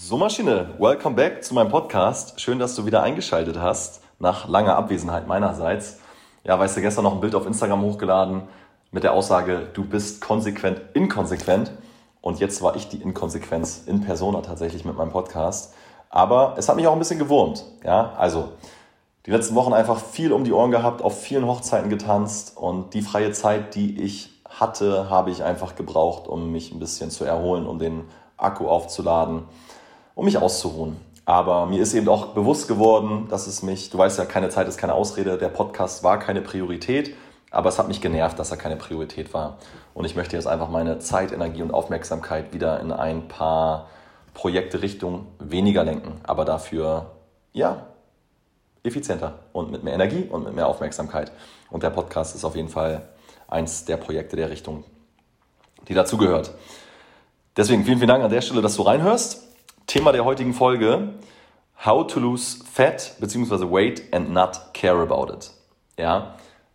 [0.00, 2.40] So Maschine, welcome back zu meinem Podcast.
[2.40, 5.98] Schön, dass du wieder eingeschaltet hast, nach langer Abwesenheit meinerseits.
[6.44, 8.42] Ja, weißt du, gestern noch ein Bild auf Instagram hochgeladen
[8.92, 11.72] mit der Aussage, du bist konsequent inkonsequent.
[12.22, 15.74] Und jetzt war ich die Inkonsequenz in Persona tatsächlich mit meinem Podcast.
[16.10, 17.64] Aber es hat mich auch ein bisschen gewurmt.
[17.84, 18.52] Ja, also
[19.26, 23.02] die letzten Wochen einfach viel um die Ohren gehabt, auf vielen Hochzeiten getanzt und die
[23.02, 27.66] freie Zeit, die ich hatte, habe ich einfach gebraucht, um mich ein bisschen zu erholen,
[27.66, 28.04] um den
[28.38, 29.42] Akku aufzuladen,
[30.18, 30.96] um mich auszuruhen.
[31.26, 34.66] Aber mir ist eben auch bewusst geworden, dass es mich, du weißt ja, keine Zeit
[34.66, 37.14] ist keine Ausrede, der Podcast war keine Priorität,
[37.52, 39.58] aber es hat mich genervt, dass er keine Priorität war.
[39.94, 43.90] Und ich möchte jetzt einfach meine Zeit, Energie und Aufmerksamkeit wieder in ein paar
[44.34, 47.12] Projekte Richtung weniger lenken, aber dafür,
[47.52, 47.86] ja,
[48.82, 51.30] effizienter und mit mehr Energie und mit mehr Aufmerksamkeit.
[51.70, 53.08] Und der Podcast ist auf jeden Fall
[53.46, 54.82] eins der Projekte der Richtung,
[55.86, 56.54] die dazugehört.
[57.56, 59.47] Deswegen vielen, vielen Dank an der Stelle, dass du reinhörst.
[59.88, 61.14] Thema der heutigen Folge,
[61.86, 63.72] How to lose fat bzw.
[63.72, 65.50] weight and not care about it.
[65.98, 66.34] Ja,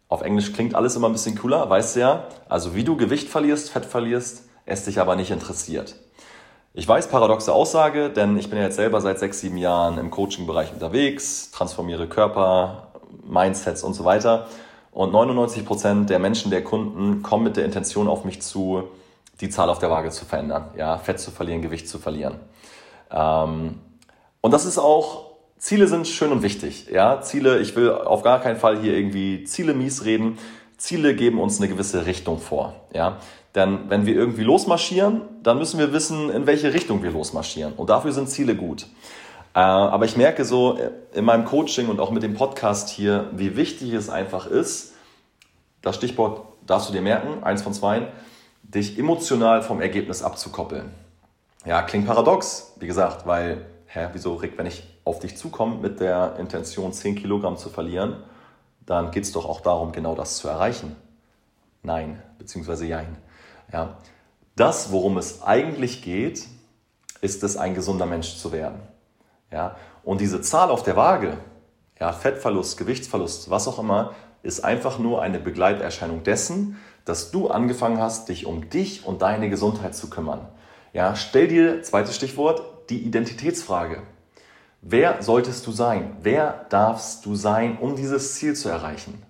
[0.09, 2.23] auf Englisch klingt alles immer ein bisschen cooler, weißt du ja.
[2.49, 5.93] Also wie du Gewicht verlierst, Fett verlierst, es dich aber nicht interessiert.
[6.73, 10.09] Ich weiß, paradoxe Aussage, denn ich bin ja jetzt selber seit sechs, sieben Jahren im
[10.09, 12.87] Coaching-Bereich unterwegs, transformiere Körper,
[13.23, 14.47] Mindsets und so weiter.
[14.91, 18.85] Und 99 Prozent der Menschen, der Kunden, kommen mit der Intention auf mich zu,
[19.39, 22.39] die Zahl auf der Waage zu verändern, ja, Fett zu verlieren, Gewicht zu verlieren.
[23.13, 23.79] Ähm,
[24.41, 25.25] und das ist auch,
[25.57, 27.21] Ziele sind schön und wichtig, ja.
[27.21, 30.37] Ziele, ich will auf gar keinen Fall hier irgendwie Ziele mies reden.
[30.77, 33.19] Ziele geben uns eine gewisse Richtung vor, ja.
[33.55, 37.73] Denn wenn wir irgendwie losmarschieren, dann müssen wir wissen, in welche Richtung wir losmarschieren.
[37.73, 38.87] Und dafür sind Ziele gut.
[39.53, 43.29] Äh, aber ich merke so äh, in meinem Coaching und auch mit dem Podcast hier,
[43.33, 44.93] wie wichtig es einfach ist,
[45.81, 48.07] das Stichwort darfst du dir merken, eins von zwei,
[48.63, 51.02] dich emotional vom Ergebnis abzukoppeln.
[51.65, 56.01] Ja, klingt paradox, wie gesagt, weil, hä, wieso, Rick, wenn ich auf dich zukomme mit
[56.01, 58.17] der Intention, 10 Kilogramm zu verlieren,
[58.85, 60.95] dann geht es doch auch darum, genau das zu erreichen.
[61.81, 63.17] Nein, beziehungsweise jein.
[63.71, 63.97] Ja.
[64.57, 66.47] Das, worum es eigentlich geht,
[67.21, 68.81] ist es, ein gesunder Mensch zu werden.
[69.49, 69.77] Ja.
[70.03, 71.37] Und diese Zahl auf der Waage,
[71.97, 78.01] ja, Fettverlust, Gewichtsverlust, was auch immer, ist einfach nur eine Begleiterscheinung dessen, dass du angefangen
[78.01, 80.47] hast, dich um dich und deine Gesundheit zu kümmern.
[80.93, 82.61] Ja, stell dir, zweites Stichwort,
[82.91, 84.03] die Identitätsfrage.
[84.83, 86.17] Wer solltest du sein?
[86.21, 89.23] Wer darfst du sein, um dieses Ziel zu erreichen?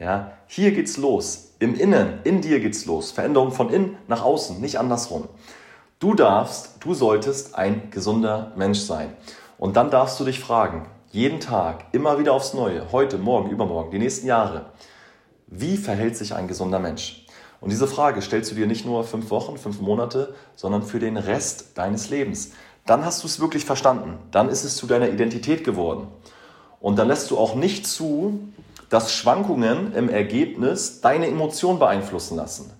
[0.00, 1.52] Ja, hier geht's los.
[1.60, 3.12] Im Innen, in dir geht's los.
[3.12, 5.28] Veränderung von innen nach außen, nicht andersrum.
[6.00, 9.16] Du darfst, du solltest ein gesunder Mensch sein.
[9.58, 13.92] Und dann darfst du dich fragen, jeden Tag, immer wieder aufs Neue, heute, morgen, übermorgen,
[13.92, 14.66] die nächsten Jahre,
[15.46, 17.25] wie verhält sich ein gesunder Mensch?
[17.66, 21.16] Und diese Frage stellst du dir nicht nur fünf Wochen, fünf Monate, sondern für den
[21.16, 22.52] Rest deines Lebens.
[22.86, 24.20] Dann hast du es wirklich verstanden.
[24.30, 26.06] Dann ist es zu deiner Identität geworden.
[26.78, 28.38] Und dann lässt du auch nicht zu,
[28.88, 32.70] dass Schwankungen im Ergebnis deine Emotion beeinflussen lassen.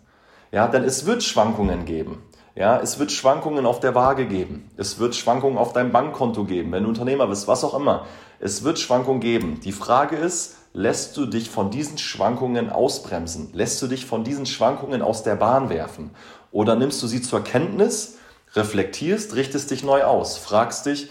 [0.52, 2.22] Ja, denn es wird Schwankungen geben.
[2.54, 4.70] Ja, es wird Schwankungen auf der Waage geben.
[4.76, 8.06] Es wird Schwankungen auf deinem Bankkonto geben, wenn du Unternehmer bist, was auch immer.
[8.38, 9.60] Es wird Schwankungen geben.
[9.64, 13.50] Die Frage ist, lässt du dich von diesen Schwankungen ausbremsen?
[13.52, 16.10] Lässt du dich von diesen Schwankungen aus der Bahn werfen?
[16.50, 18.18] Oder nimmst du sie zur Kenntnis,
[18.54, 21.10] reflektierst, richtest dich neu aus, fragst dich,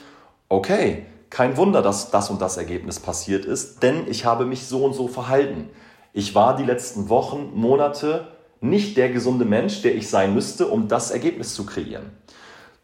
[0.50, 4.86] okay, kein Wunder, dass das und das Ergebnis passiert ist, denn ich habe mich so
[4.86, 5.69] und so verhalten.
[6.13, 8.28] Ich war die letzten Wochen, Monate
[8.62, 12.12] nicht der gesunde Mensch, der ich sein müsste, um das Ergebnis zu kreieren.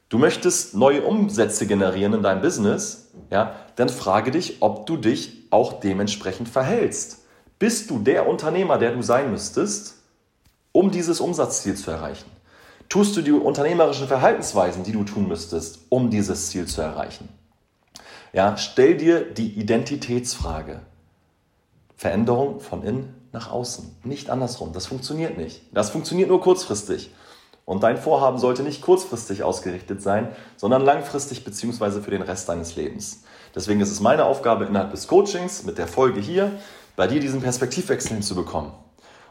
[0.10, 5.48] Du möchtest neue Umsätze generieren in deinem Business, ja, dann frage dich, ob du dich
[5.50, 7.26] auch dementsprechend verhältst.
[7.58, 9.96] Bist du der Unternehmer, der du sein müsstest,
[10.72, 12.30] um dieses Umsatzziel zu erreichen?
[12.90, 17.28] Tust du die unternehmerischen Verhaltensweisen, die du tun müsstest, um dieses Ziel zu erreichen?
[18.34, 20.82] Ja, stell dir die Identitätsfrage.
[21.96, 24.74] Veränderung von innen nach außen, nicht andersrum.
[24.74, 25.62] Das funktioniert nicht.
[25.72, 27.12] Das funktioniert nur kurzfristig.
[27.66, 32.02] Und dein Vorhaben sollte nicht kurzfristig ausgerichtet sein, sondern langfristig bzw.
[32.02, 33.24] für den Rest deines Lebens.
[33.56, 36.52] Deswegen ist es meine Aufgabe innerhalb des Coachings mit der Folge hier,
[36.96, 38.72] bei dir diesen Perspektivwechsel hinzubekommen.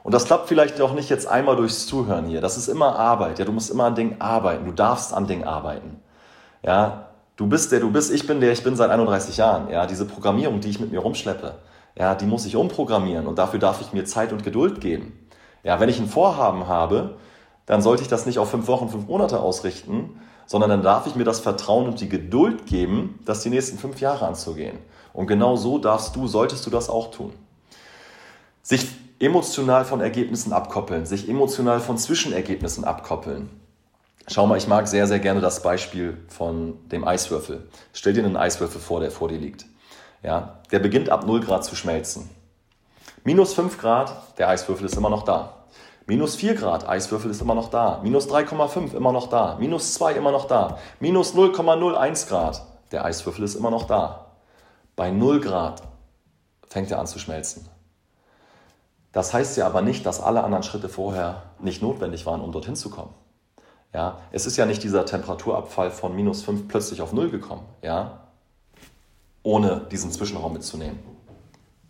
[0.02, 2.40] Und das klappt vielleicht auch nicht jetzt einmal durchs Zuhören hier.
[2.40, 3.38] Das ist immer Arbeit.
[3.38, 4.64] Ja, du musst immer an Dingen arbeiten.
[4.64, 6.00] Du darfst an Dingen arbeiten.
[6.62, 9.70] Ja, Du bist der du bist, ich bin der ich bin seit 31 Jahren.
[9.70, 11.54] Ja, diese Programmierung, die ich mit mir rumschleppe,
[11.96, 15.26] ja, die muss ich umprogrammieren und dafür darf ich mir Zeit und Geduld geben.
[15.62, 17.16] Ja, wenn ich ein Vorhaben habe,
[17.64, 21.14] dann sollte ich das nicht auf fünf Wochen, fünf Monate ausrichten, sondern dann darf ich
[21.14, 24.78] mir das Vertrauen und die Geduld geben, das die nächsten fünf Jahre anzugehen.
[25.12, 27.32] Und genau so darfst du, solltest du das auch tun.
[28.60, 28.88] Sich
[29.20, 33.48] emotional von Ergebnissen abkoppeln, sich emotional von Zwischenergebnissen abkoppeln.
[34.26, 37.68] schau mal, ich mag sehr, sehr gerne das Beispiel von dem Eiswürfel.
[37.92, 39.66] Stell dir einen Eiswürfel vor, der vor dir liegt.
[40.24, 42.28] Ja, der beginnt ab 0 Grad zu schmelzen.
[43.22, 45.59] Minus 5 Grad, der Eiswürfel ist immer noch da.
[46.10, 48.00] Minus 4 Grad, Eiswürfel ist immer noch da.
[48.02, 49.56] Minus 3,5 immer noch da.
[49.60, 50.76] Minus 2 immer noch da.
[50.98, 54.26] Minus 0,01 Grad, der Eiswürfel ist immer noch da.
[54.96, 55.82] Bei 0 Grad
[56.66, 57.68] fängt er an zu schmelzen.
[59.12, 62.74] Das heißt ja aber nicht, dass alle anderen Schritte vorher nicht notwendig waren, um dorthin
[62.74, 63.14] zu kommen.
[63.94, 68.18] Ja, es ist ja nicht dieser Temperaturabfall von minus 5 plötzlich auf 0 gekommen, ja,
[69.44, 70.98] ohne diesen Zwischenraum mitzunehmen.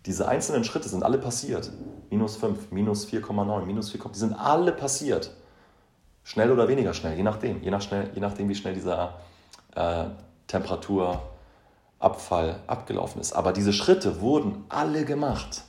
[0.05, 1.71] Diese einzelnen Schritte sind alle passiert.
[2.11, 5.31] Minus 5, minus 4,9, minus 4, die sind alle passiert.
[6.23, 9.13] Schnell oder weniger schnell, je nachdem, je, nach schnell, je nachdem wie schnell dieser
[9.75, 10.03] äh,
[10.47, 13.31] Temperaturabfall abgelaufen ist.
[13.31, 15.63] Aber diese Schritte wurden alle gemacht.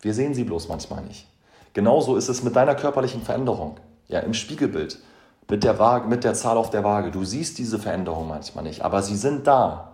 [0.00, 1.28] Wir sehen sie bloß manchmal nicht.
[1.74, 3.76] Genauso ist es mit deiner körperlichen Veränderung.
[4.08, 4.98] Ja, im Spiegelbild,
[5.48, 7.12] mit der, Waage, mit der Zahl auf der Waage.
[7.12, 9.92] Du siehst diese Veränderung manchmal nicht, aber sie sind da.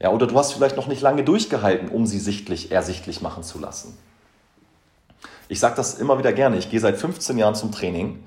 [0.00, 3.60] Ja, oder du hast vielleicht noch nicht lange durchgehalten, um sie sichtlich, ersichtlich machen zu
[3.60, 3.98] lassen.
[5.52, 6.56] Ich sage das immer wieder gerne.
[6.56, 8.24] Ich gehe seit 15 Jahren zum Training.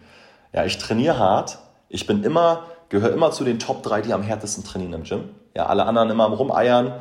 [0.53, 1.57] Ja, ich trainiere hart.
[1.89, 5.29] Ich bin immer, gehöre immer zu den Top 3, die am härtesten trainieren im Gym.
[5.55, 6.93] Ja, alle anderen immer am Rumeiern.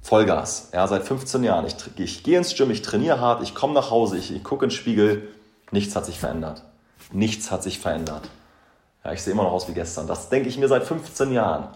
[0.00, 0.68] Vollgas.
[0.72, 1.66] Ja, seit 15 Jahren.
[1.66, 4.64] Ich, ich gehe ins Gym, ich trainiere hart, ich komme nach Hause, ich, ich gucke
[4.64, 5.26] in den Spiegel.
[5.72, 6.62] Nichts hat sich verändert.
[7.10, 8.30] Nichts hat sich verändert.
[9.04, 10.06] Ja, ich sehe immer noch aus wie gestern.
[10.06, 11.66] Das denke ich mir seit 15 Jahren.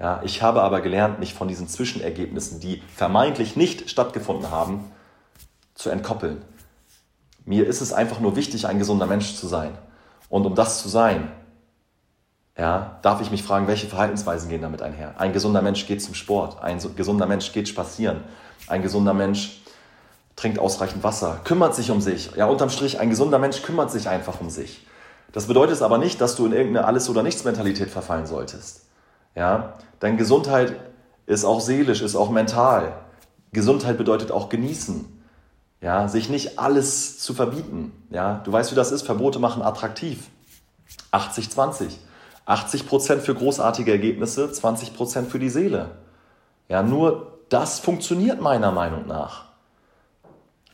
[0.00, 4.90] Ja, ich habe aber gelernt, mich von diesen Zwischenergebnissen, die vermeintlich nicht stattgefunden haben,
[5.76, 6.42] zu entkoppeln.
[7.44, 9.76] Mir ist es einfach nur wichtig, ein gesunder Mensch zu sein.
[10.28, 11.30] Und um das zu sein,
[12.56, 15.14] ja, darf ich mich fragen, welche Verhaltensweisen gehen damit einher?
[15.18, 18.22] Ein gesunder Mensch geht zum Sport, ein gesunder Mensch geht spazieren,
[18.68, 19.60] ein gesunder Mensch
[20.36, 22.34] trinkt ausreichend Wasser, kümmert sich um sich.
[22.36, 24.86] Ja, unterm Strich, ein gesunder Mensch kümmert sich einfach um sich.
[25.32, 28.86] Das bedeutet aber nicht, dass du in irgendeine Alles- oder Nichts-Mentalität verfallen solltest.
[29.34, 29.74] Ja?
[30.00, 30.76] Denn Gesundheit
[31.26, 32.92] ist auch seelisch, ist auch mental.
[33.52, 35.23] Gesundheit bedeutet auch genießen.
[35.84, 36.08] Ja?
[36.08, 37.92] Sich nicht alles zu verbieten.
[38.10, 38.40] Ja?
[38.44, 39.02] Du weißt, wie das ist.
[39.02, 40.28] Verbote machen attraktiv.
[41.12, 41.90] 80-20.
[42.46, 45.92] 80 Prozent für großartige Ergebnisse, 20 Prozent für die Seele.
[46.68, 49.46] Ja, nur das funktioniert meiner Meinung nach.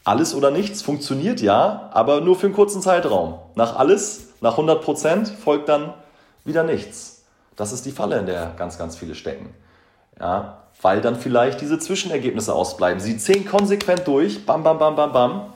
[0.03, 3.39] Alles oder nichts funktioniert ja, aber nur für einen kurzen Zeitraum.
[3.55, 5.95] Nach alles, nach 100 Prozent folgt dann
[6.45, 7.25] wieder nichts.
[7.55, 9.55] Das ist die Falle, in der ganz, ganz viele stecken.
[10.21, 13.01] Ja, weil dann vielleicht diese Zwischenergebnisse ausbleiben.
[13.01, 15.53] Sie ziehen konsequent durch, bam, bam, bam, bam, bam,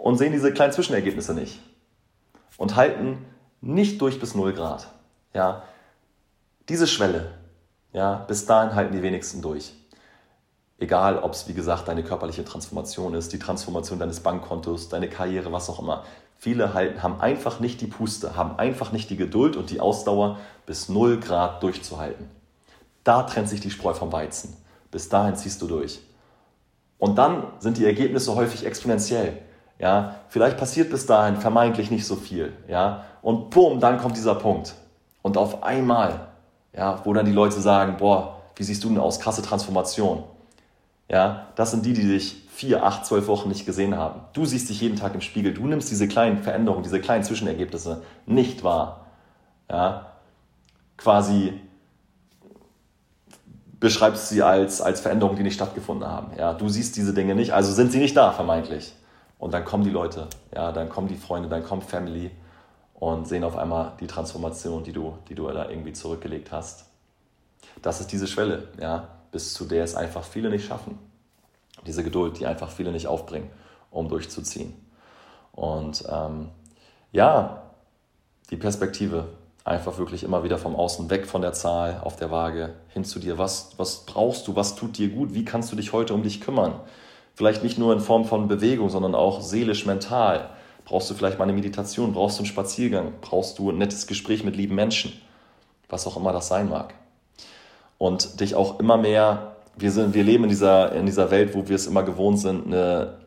[0.00, 1.60] und sehen diese kleinen Zwischenergebnisse nicht.
[2.56, 3.24] Und halten
[3.60, 4.88] nicht durch bis 0 Grad.
[5.34, 5.62] Ja,
[6.68, 7.32] diese Schwelle,
[7.92, 9.74] ja, bis dahin halten die wenigsten durch.
[10.78, 15.52] Egal, ob es, wie gesagt, deine körperliche Transformation ist, die Transformation deines Bankkontos, deine Karriere,
[15.52, 16.04] was auch immer.
[16.38, 20.38] Viele halten, haben einfach nicht die Puste, haben einfach nicht die Geduld und die Ausdauer,
[20.64, 22.39] bis 0 Grad durchzuhalten.
[23.04, 24.56] Da trennt sich die Spreu vom Weizen.
[24.90, 26.00] Bis dahin ziehst du durch.
[26.98, 29.38] Und dann sind die Ergebnisse häufig exponentiell.
[29.78, 32.52] Ja, vielleicht passiert bis dahin vermeintlich nicht so viel.
[32.68, 34.74] Ja, und bumm, dann kommt dieser Punkt.
[35.22, 36.28] Und auf einmal,
[36.74, 39.20] ja, wo dann die Leute sagen, boah, wie siehst du denn aus?
[39.20, 40.24] Krasse Transformation.
[41.08, 44.20] Ja, das sind die, die dich vier, acht, zwölf Wochen nicht gesehen haben.
[44.34, 48.02] Du siehst dich jeden Tag im Spiegel, du nimmst diese kleinen Veränderungen, diese kleinen Zwischenergebnisse
[48.26, 49.06] nicht wahr.
[49.70, 50.12] Ja?
[50.98, 51.58] Quasi
[53.80, 56.36] beschreibst sie als, als Veränderungen, die nicht stattgefunden haben.
[56.38, 56.54] Ja?
[56.54, 58.94] Du siehst diese Dinge nicht, also sind sie nicht da, vermeintlich.
[59.38, 62.30] Und dann kommen die Leute, ja, dann kommen die Freunde, dann kommt Family
[62.94, 66.84] und sehen auf einmal die Transformation, die du, die du da irgendwie zurückgelegt hast.
[67.80, 70.98] Das ist diese Schwelle, ja, bis zu der es einfach viele nicht schaffen
[71.86, 73.50] diese Geduld, die einfach viele nicht aufbringen,
[73.90, 74.74] um durchzuziehen.
[75.52, 76.48] Und ähm,
[77.12, 77.62] ja,
[78.50, 79.28] die Perspektive,
[79.64, 83.18] einfach wirklich immer wieder vom Außen weg von der Zahl auf der Waage hin zu
[83.18, 83.38] dir.
[83.38, 84.56] Was, was brauchst du?
[84.56, 85.34] Was tut dir gut?
[85.34, 86.80] Wie kannst du dich heute um dich kümmern?
[87.34, 90.50] Vielleicht nicht nur in Form von Bewegung, sondern auch seelisch, mental.
[90.84, 92.12] Brauchst du vielleicht mal eine Meditation?
[92.12, 93.12] Brauchst du einen Spaziergang?
[93.20, 95.12] Brauchst du ein nettes Gespräch mit lieben Menschen?
[95.88, 96.94] Was auch immer das sein mag.
[97.98, 101.68] Und dich auch immer mehr wir, sind, wir leben in dieser, in dieser Welt, wo
[101.68, 103.18] wir es immer gewohnt sind, eine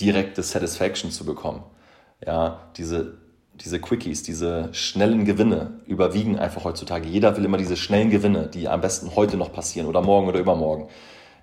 [0.00, 1.62] direkte Satisfaction zu bekommen.
[2.24, 3.18] Ja, diese,
[3.60, 7.08] diese Quickies, diese schnellen Gewinne überwiegen einfach heutzutage.
[7.08, 10.38] Jeder will immer diese schnellen Gewinne, die am besten heute noch passieren oder morgen oder
[10.38, 10.88] übermorgen.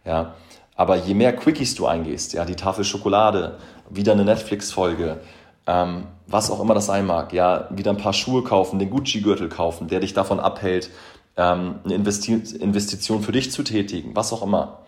[0.06, 0.36] Ja,
[0.76, 3.58] aber je mehr Quickies du eingehst, ja, die Tafel Schokolade,
[3.90, 5.20] wieder eine Netflix-Folge,
[5.68, 9.50] ähm, was auch immer das sein mag, ja, wieder ein paar Schuhe kaufen, den Gucci-Gürtel
[9.50, 10.92] kaufen, der dich davon abhält,
[11.38, 14.80] ähm, eine Investi Investition für dich zu tätigen, was auch immer.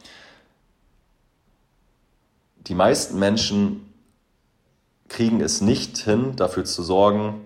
[2.67, 3.86] Die meisten Menschen
[5.09, 7.45] kriegen es nicht hin, dafür zu sorgen,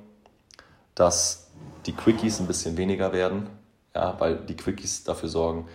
[0.96, 1.48] dass
[1.86, 3.48] die Quickies ein bisschen weniger werden,
[3.96, 5.68] ja, weil die Quickies dafür sorgen,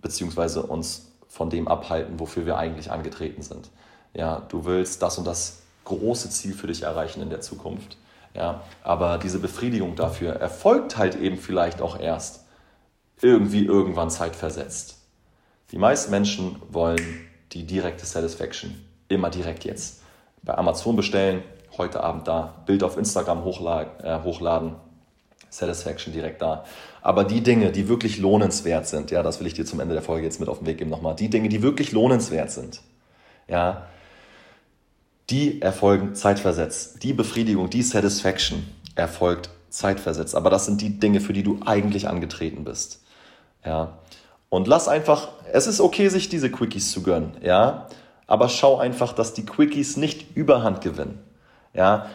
[0.00, 3.70] beziehungsweise uns von dem abhalten, wofür wir eigentlich angetreten sind.
[4.12, 7.96] Ja, du willst das und das große Ziel für dich erreichen in der Zukunft.
[8.34, 12.44] Ja, aber diese Befriedigung dafür erfolgt halt eben vielleicht auch erst
[13.20, 14.98] irgendwie irgendwann zeitversetzt.
[15.70, 17.00] Die meisten Menschen wollen
[17.52, 20.02] die direkte Satisfaction immer direkt jetzt.
[20.44, 21.42] Bei Amazon bestellen,
[21.78, 24.76] heute Abend da, Bild auf Instagram hochladen, äh, hochladen
[25.50, 26.64] Satisfaction direkt da.
[27.00, 30.02] Aber die Dinge, die wirklich lohnenswert sind, ja, das will ich dir zum Ende der
[30.02, 32.82] Folge jetzt mit auf den Weg geben nochmal, die Dinge, die wirklich lohnenswert sind,
[33.48, 33.86] ja,
[35.30, 37.02] die erfolgen zeitversetzt.
[37.02, 40.34] Die Befriedigung, die Satisfaction erfolgt zeitversetzt.
[40.34, 43.02] Aber das sind die Dinge, für die du eigentlich angetreten bist.
[43.64, 43.98] Ja.
[44.48, 47.88] Und lass einfach, es ist okay, sich diese Quickies zu gönnen, ja.
[48.26, 51.20] Aber schau einfach, dass die Quickies nicht überhand gewinnen.
[51.74, 52.06] Ja.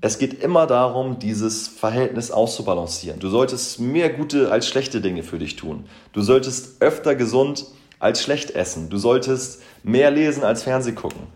[0.00, 3.18] Es geht immer darum, dieses Verhältnis auszubalancieren.
[3.18, 5.86] Du solltest mehr gute als schlechte Dinge für dich tun.
[6.12, 7.66] Du solltest öfter gesund
[7.98, 8.90] als schlecht essen.
[8.90, 11.26] Du solltest mehr lesen als Fernseh gucken.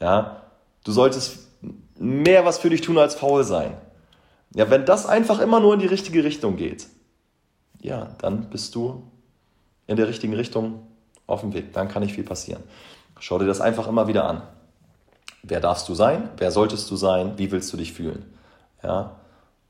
[0.00, 0.42] Ja,
[0.84, 1.48] Du solltest
[1.98, 3.76] mehr was für dich tun als faul sein.
[4.54, 6.88] Ja, wenn das einfach immer nur in die richtige Richtung geht,
[7.80, 9.02] ja, dann bist du
[9.86, 10.86] in der richtigen Richtung
[11.26, 11.72] auf dem Weg.
[11.72, 12.62] Dann kann nicht viel passieren.
[13.18, 14.42] Schau dir das einfach immer wieder an.
[15.42, 16.30] Wer darfst du sein?
[16.36, 17.36] Wer solltest du sein?
[17.36, 18.24] Wie willst du dich fühlen?
[18.82, 19.16] Ja?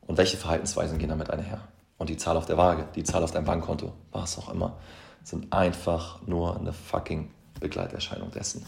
[0.07, 1.61] Und welche Verhaltensweisen gehen damit einher?
[1.99, 4.77] Und die Zahl auf der Waage, die Zahl auf deinem Bankkonto, was auch immer,
[5.23, 7.31] sind einfach nur eine fucking
[7.61, 8.67] Begleiterscheinung dessen.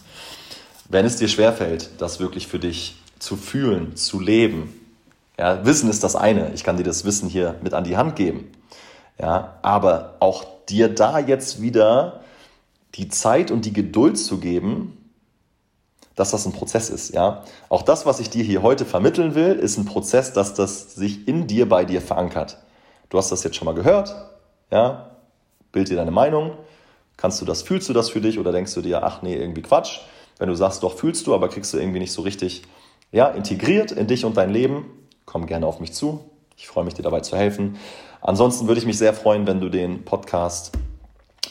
[0.89, 4.73] Wenn es dir schwerfällt, das wirklich für dich zu fühlen, zu leben,
[5.39, 6.53] ja, Wissen ist das eine.
[6.55, 8.53] Ich kann dir das Wissen hier mit an die Hand geben.
[9.19, 12.21] Ja, aber auch dir da jetzt wieder
[12.95, 14.99] die Zeit und die Geduld zu geben,
[16.15, 17.45] dass das ein Prozess ist, ja.
[17.69, 21.27] Auch das, was ich dir hier heute vermitteln will, ist ein Prozess, dass das sich
[21.27, 22.59] in dir bei dir verankert.
[23.09, 24.15] Du hast das jetzt schon mal gehört,
[24.71, 25.11] ja.
[25.73, 26.53] Bild dir deine Meinung.
[27.17, 29.63] Kannst du das, fühlst du das für dich oder denkst du dir, ach nee, irgendwie
[29.63, 30.01] Quatsch?
[30.39, 32.63] Wenn du sagst, doch fühlst du, aber kriegst du irgendwie nicht so richtig
[33.13, 34.87] ja, integriert in dich und dein Leben,
[35.25, 36.29] komm gerne auf mich zu.
[36.57, 37.77] Ich freue mich, dir dabei zu helfen.
[38.21, 40.73] Ansonsten würde ich mich sehr freuen, wenn du den Podcast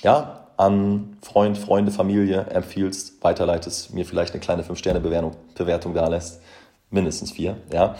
[0.01, 6.41] ja, an Freund, Freunde, Familie empfiehlst, weiterleitest, mir vielleicht eine kleine 5-Sterne-Bewertung da lässt.
[6.89, 7.57] Mindestens vier.
[7.72, 7.95] Ja.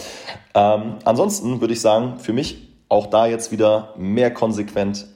[0.54, 5.08] Ähm, ansonsten würde ich sagen, für mich auch da jetzt wieder mehr konsequent,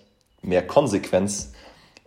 [0.41, 1.53] mehr Konsequenz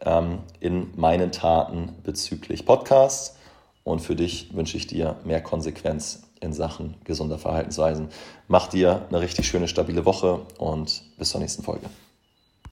[0.00, 3.36] ähm, in meinen Taten bezüglich Podcasts.
[3.84, 8.08] Und für dich wünsche ich dir mehr Konsequenz in Sachen gesunder Verhaltensweisen.
[8.48, 11.86] Mach dir eine richtig schöne, stabile Woche und bis zur nächsten Folge.